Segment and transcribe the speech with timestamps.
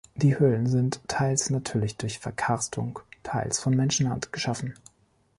[0.15, 4.73] Die Höhlen sind teils natürlich durch Verkarstung, teils von Menschenhand geschaffen.